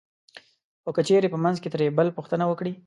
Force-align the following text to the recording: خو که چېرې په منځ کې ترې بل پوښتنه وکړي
خو 0.81 0.89
که 0.95 1.01
چېرې 1.07 1.27
په 1.33 1.37
منځ 1.43 1.57
کې 1.61 1.69
ترې 1.73 1.95
بل 1.97 2.07
پوښتنه 2.17 2.43
وکړي 2.47 2.73